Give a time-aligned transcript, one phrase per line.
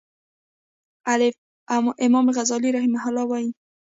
[1.13, 1.35] الف:
[2.07, 3.49] امام غزالی رحمه الله وایی